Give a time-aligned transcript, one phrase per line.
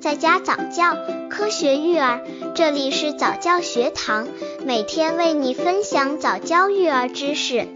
[0.00, 0.96] 在家早教，
[1.28, 2.22] 科学育儿，
[2.54, 4.28] 这里是早教学堂，
[4.64, 7.66] 每天为你分享早教育儿知识。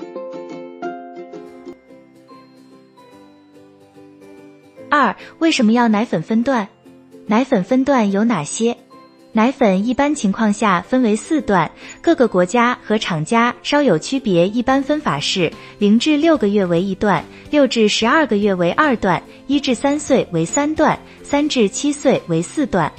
[4.88, 6.68] 二、为什么要奶粉分段？
[7.26, 8.76] 奶粉分段有哪些？
[9.34, 11.70] 奶粉一般情况下分为四段，
[12.02, 14.46] 各个国家和厂家稍有区别。
[14.46, 22.92] 一般分法是：零至六个月为一段，六至十二个月为二段，一至三岁为三段，三至七岁为四段。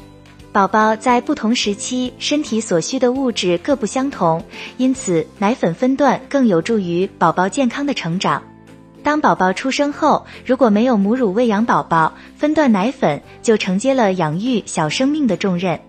[0.51, 4.43] 宝宝在不同时期身体所需的物质各不相同，
[4.77, 8.41] 因此奶粉分段更有助于宝宝健康的成长。
[9.03, 15.79] 当宝宝出生后，如果没有母乳喂养宝宝，分段奶粉就承接了养育小生命的重任。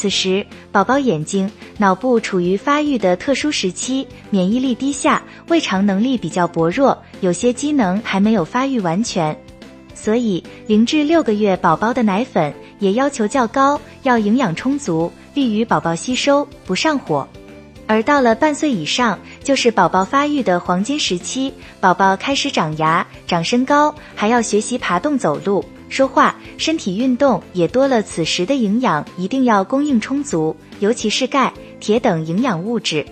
[0.00, 9.38] 此时，宝宝眼睛、脑部处于发育的特殊时期，免疫力低下，胃肠能力比较薄弱，有些机能还没有发育完全，
[9.94, 17.28] 所以零至六个月宝宝的奶粉也要求较高，要营养充足，利于宝宝吸收，不上火。
[17.86, 25.64] 而到了半岁以上，就是宝宝发育的黄金时期，宝宝开始长牙、长身高，还要学习爬动走路。
[25.88, 33.04] 说话、身体运动也多了，此时的营养一定要供应充足，尤其是钙、铁等营养物质。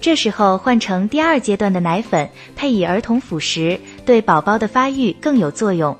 [0.00, 5.96] 这时候换成第二阶段的奶粉，配以儿童辅食，对宝宝的发育更有作用。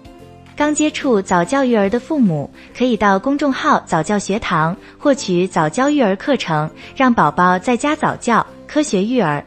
[0.57, 9.45] 刚接触早教育儿的父母，可以到公众号早教学堂获取早教育儿课程，让宝宝在家早教，科学育儿。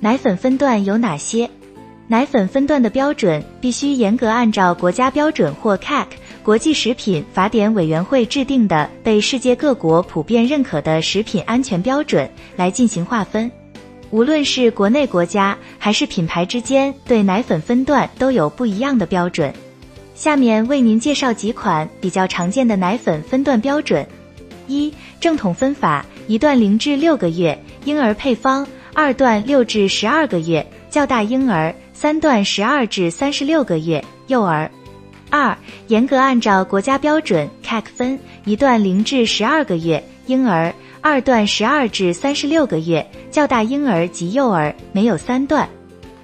[0.00, 1.48] 奶粉分段有哪些？
[2.06, 6.06] 奶粉分段的标准必须严格按照国家标准或 CAC
[6.42, 13.50] 国际食品法典委员会制定的、被世界各国普遍认可的食品安全标准来进行划分。
[14.10, 19.54] 无论是国内国家还是品牌之间，对奶粉分段都有不一样的标准。
[20.14, 24.06] 下面为您介绍几款比较常见的奶粉分段标准：
[24.68, 31.74] 一、正统分法，一段零至六个月婴儿配方；二段六至十二个月较大婴儿。
[31.92, 34.70] 三段十二至三十六个月幼儿，
[35.30, 45.66] 二严格按照国家标准 CAC 分，一段零至十二个月婴儿，二段十二至三十六个月较大婴儿及幼儿，没有三段。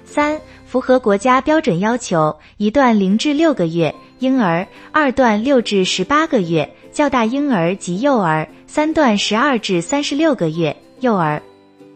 [0.05, 11.41] 三符合国家标准要求，一段零至六个月婴儿，二段六至十八个月较大婴儿及幼儿，三段十二至三十六个月幼儿。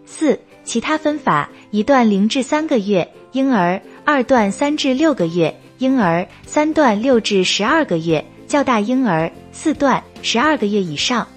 [0.05, 3.09] 四其他分法，一段零至三个月。
[3.31, 11.27] 婴儿二段三至六个月，婴儿三段六至十二个月，较大婴儿四段十二个月以上。